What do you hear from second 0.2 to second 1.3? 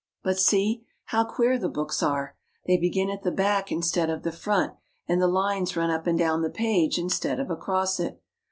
But see! How